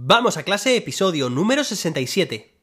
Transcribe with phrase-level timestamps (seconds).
[0.00, 2.54] Vamos a clase, episodio número 67.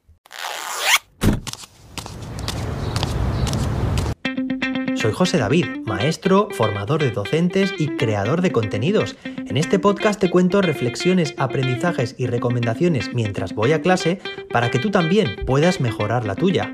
[4.95, 9.17] Soy José David, maestro, formador de docentes y creador de contenidos.
[9.25, 14.79] En este podcast te cuento reflexiones, aprendizajes y recomendaciones mientras voy a clase para que
[14.79, 16.71] tú también puedas mejorar la tuya.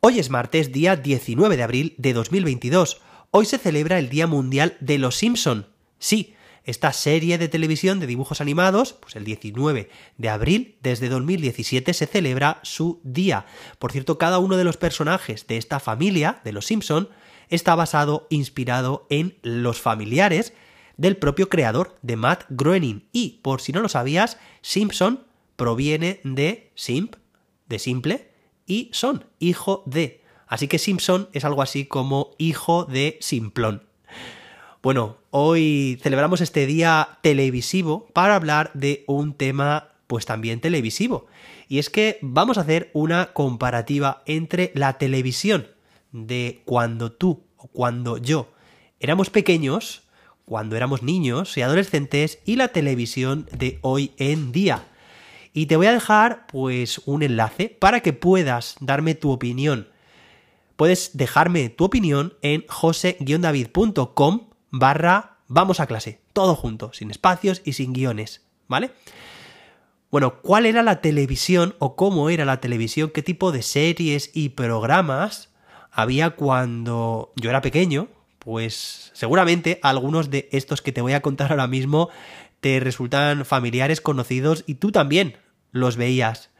[0.00, 3.02] Hoy es martes, día 19 de abril de 2022.
[3.30, 5.66] Hoy se celebra el Día Mundial de los Simpson.
[5.98, 6.34] Sí,
[6.64, 9.88] esta serie de televisión de dibujos animados, pues el 19
[10.18, 13.46] de abril desde 2017 se celebra su día.
[13.78, 17.08] Por cierto, cada uno de los personajes de esta familia, de los Simpson,
[17.48, 20.52] está basado, inspirado en los familiares
[20.96, 23.08] del propio creador, de Matt Groening.
[23.12, 25.24] Y, por si no lo sabías, Simpson
[25.56, 27.16] proviene de simp,
[27.68, 28.30] de simple,
[28.66, 30.22] y son, hijo de.
[30.46, 33.89] Así que Simpson es algo así como hijo de simplón.
[34.82, 41.26] Bueno, hoy celebramos este día televisivo para hablar de un tema pues también televisivo.
[41.68, 45.66] Y es que vamos a hacer una comparativa entre la televisión
[46.12, 48.54] de cuando tú o cuando yo
[49.00, 50.00] éramos pequeños,
[50.46, 54.84] cuando éramos niños y adolescentes, y la televisión de hoy en día.
[55.52, 59.88] Y te voy a dejar pues un enlace para que puedas darme tu opinión.
[60.76, 67.72] Puedes dejarme tu opinión en jose-david.com barra vamos a clase, todo junto, sin espacios y
[67.72, 68.92] sin guiones, ¿vale?
[70.10, 73.10] Bueno, ¿cuál era la televisión o cómo era la televisión?
[73.10, 75.50] ¿Qué tipo de series y programas
[75.92, 78.08] había cuando yo era pequeño?
[78.38, 82.08] Pues seguramente algunos de estos que te voy a contar ahora mismo
[82.60, 85.36] te resultan familiares, conocidos y tú también
[85.72, 86.50] los veías.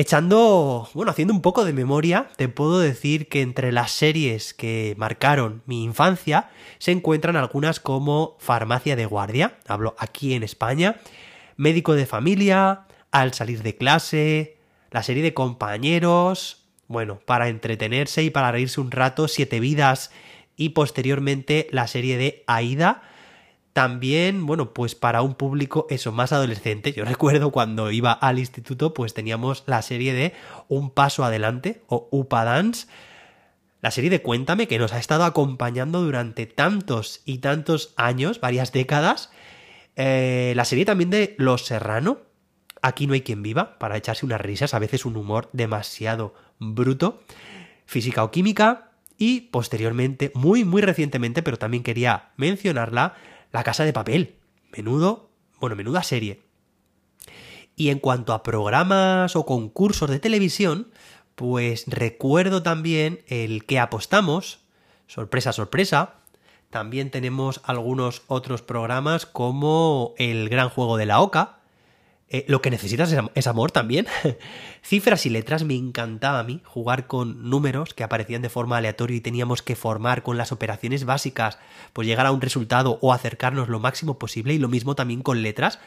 [0.00, 4.94] Echando, bueno, haciendo un poco de memoria, te puedo decir que entre las series que
[4.96, 6.48] marcaron mi infancia
[6.78, 10.96] se encuentran algunas como Farmacia de Guardia, hablo aquí en España,
[11.58, 14.56] Médico de Familia, Al salir de clase,
[14.90, 20.12] la serie de compañeros, bueno, para entretenerse y para reírse un rato, Siete Vidas
[20.56, 23.02] y posteriormente la serie de Aida,
[23.72, 26.92] también, bueno, pues para un público eso, más adolescente.
[26.92, 30.32] Yo recuerdo cuando iba al instituto, pues teníamos la serie de
[30.68, 32.86] Un Paso Adelante o Upa Dance.
[33.80, 38.72] La serie de Cuéntame que nos ha estado acompañando durante tantos y tantos años, varias
[38.72, 39.30] décadas.
[39.96, 42.18] Eh, la serie también de Los Serrano.
[42.82, 47.22] Aquí no hay quien viva, para echarse unas risas, a veces un humor demasiado bruto.
[47.86, 48.92] Física o química.
[49.16, 53.14] Y posteriormente, muy, muy recientemente, pero también quería mencionarla,
[53.52, 54.36] la Casa de Papel.
[54.76, 56.42] Menudo, bueno, menuda serie.
[57.76, 60.90] Y en cuanto a programas o concursos de televisión,
[61.34, 64.60] pues recuerdo también el que apostamos,
[65.06, 66.16] sorpresa, sorpresa.
[66.68, 71.59] También tenemos algunos otros programas como el Gran Juego de la Oca,
[72.32, 74.06] eh, lo que necesitas es, amor también.
[74.82, 79.16] Cifras y letras, me encantaba a mí jugar con números que aparecían de forma aleatoria
[79.16, 81.58] y teníamos que formar con las operaciones básicas,
[81.92, 85.42] pues llegar a un resultado o acercarnos lo máximo posible y lo mismo también con
[85.42, 85.80] letras.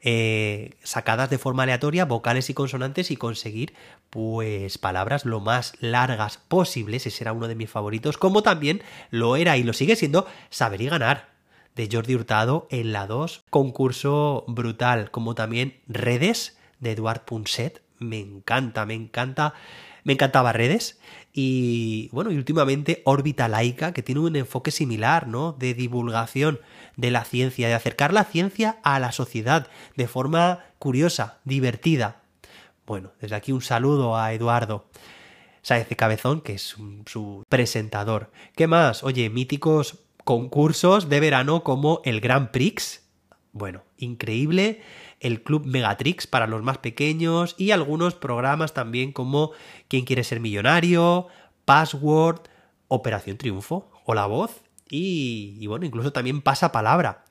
[0.00, 3.74] Eh, sacadas de forma aleatoria, vocales y consonantes y conseguir
[4.10, 9.36] pues palabras lo más largas posibles, ese era uno de mis favoritos, como también lo
[9.36, 11.31] era y lo sigue siendo saber y ganar
[11.74, 13.44] de Jordi Hurtado en la 2.
[13.50, 17.82] Concurso brutal, como también Redes de Eduard Punset.
[17.98, 19.54] Me encanta, me encanta.
[20.04, 21.00] Me encantaba Redes.
[21.32, 25.52] Y bueno, y últimamente Órbita Laica, que tiene un enfoque similar, ¿no?
[25.52, 26.60] De divulgación
[26.96, 32.22] de la ciencia, de acercar la ciencia a la sociedad de forma curiosa, divertida.
[32.86, 34.86] Bueno, desde aquí un saludo a Eduardo.
[35.62, 38.32] Sáez de Cabezón, que es su presentador.
[38.56, 39.04] ¿Qué más?
[39.04, 43.02] Oye, míticos concursos de verano como el Grand Prix.
[43.52, 44.82] Bueno, increíble.
[45.20, 49.52] El Club Megatrix para los más pequeños y algunos programas también como
[49.88, 51.28] ¿Quién quiere ser millonario?
[51.64, 52.40] Password,
[52.88, 57.24] Operación Triunfo o La Voz y, y bueno, incluso también Pasa Palabra.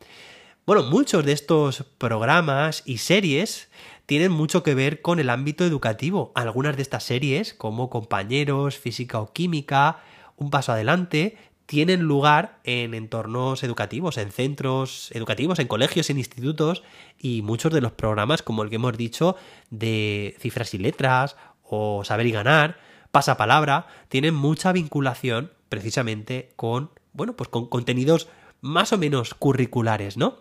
[0.65, 3.69] Bueno, muchos de estos programas y series
[4.05, 6.31] tienen mucho que ver con el ámbito educativo.
[6.35, 9.99] Algunas de estas series, como Compañeros, Física o Química,
[10.37, 11.37] Un Paso Adelante,
[11.71, 16.83] tienen lugar en entornos educativos, en centros educativos, en colegios, en institutos
[17.17, 19.37] y muchos de los programas, como el que hemos dicho,
[19.69, 22.77] de cifras y letras o saber y ganar,
[23.11, 28.27] pasapalabra, tienen mucha vinculación precisamente con, bueno, pues con contenidos
[28.59, 30.39] más o menos curriculares, ¿no?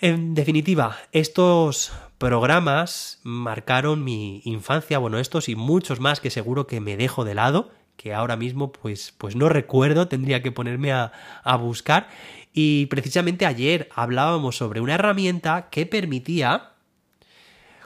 [0.00, 6.80] En definitiva, estos programas marcaron mi infancia, bueno, estos y muchos más que seguro que
[6.80, 7.70] me dejo de lado,
[8.00, 11.12] que ahora mismo pues, pues no recuerdo, tendría que ponerme a,
[11.44, 12.08] a buscar.
[12.54, 16.70] Y precisamente ayer hablábamos sobre una herramienta que permitía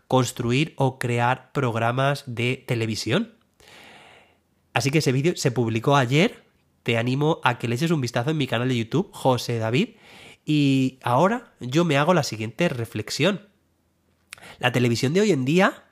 [0.06, 3.34] construir o crear programas de televisión.
[4.72, 6.44] Así que ese vídeo se publicó ayer.
[6.84, 9.96] Te animo a que le eches un vistazo en mi canal de YouTube, José David.
[10.46, 13.48] Y ahora yo me hago la siguiente reflexión.
[14.60, 15.84] La televisión de hoy en día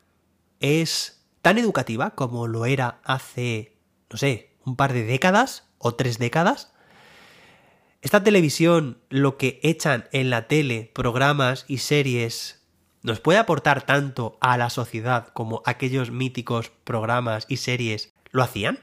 [0.60, 3.72] es tan educativa como lo era hace,
[4.12, 6.72] no sé, un par de décadas o tres décadas.
[8.02, 12.62] Esta televisión, lo que echan en la tele, programas y series,
[13.02, 18.80] nos puede aportar tanto a la sociedad como aquellos míticos programas y series lo hacían.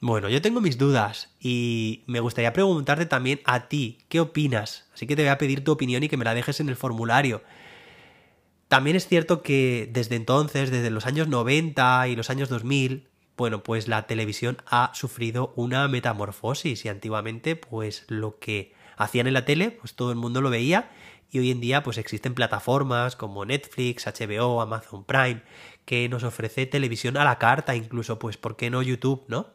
[0.00, 4.88] Bueno, yo tengo mis dudas y me gustaría preguntarte también a ti, ¿qué opinas?
[4.94, 6.76] Así que te voy a pedir tu opinión y que me la dejes en el
[6.76, 7.42] formulario.
[8.66, 13.11] También es cierto que desde entonces, desde los años 90 y los años 2000,
[13.42, 19.34] bueno, pues la televisión ha sufrido una metamorfosis y antiguamente pues lo que hacían en
[19.34, 20.92] la tele pues todo el mundo lo veía
[21.28, 25.42] y hoy en día pues existen plataformas como Netflix, HBO, Amazon Prime
[25.84, 29.48] que nos ofrece televisión a la carta incluso pues por qué no YouTube, ¿no?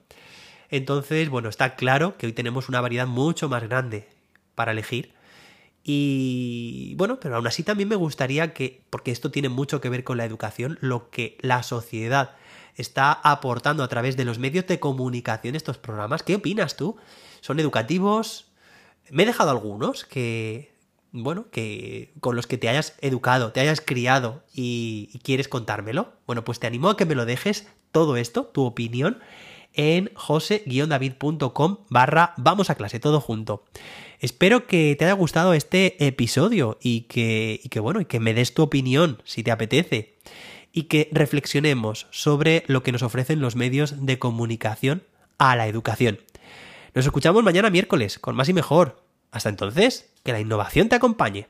[0.70, 4.10] Entonces, bueno, está claro que hoy tenemos una variedad mucho más grande
[4.54, 5.14] para elegir
[5.82, 10.04] y bueno, pero aún así también me gustaría que, porque esto tiene mucho que ver
[10.04, 12.36] con la educación, lo que la sociedad
[12.78, 16.24] está aportando a través de los medios de comunicación estos programas.
[16.24, 16.96] ¿Qué opinas tú?
[17.42, 18.46] ¿Son educativos?
[19.10, 20.72] Me he dejado algunos que,
[21.12, 26.14] bueno, que con los que te hayas educado, te hayas criado y, quieres contármelo.
[26.28, 29.20] Bueno, pues te animo a que me lo dejes todo esto, tu opinión,
[29.74, 33.66] en jose-david.com barra vamos a clase, todo junto.
[34.20, 38.34] Espero que te haya gustado este episodio y que, y que, bueno, y que me
[38.34, 40.18] des tu opinión si te apetece
[40.72, 45.04] y que reflexionemos sobre lo que nos ofrecen los medios de comunicación
[45.38, 46.20] a la educación.
[46.94, 49.04] Nos escuchamos mañana miércoles con más y mejor.
[49.32, 51.48] Hasta entonces, que la innovación te acompañe.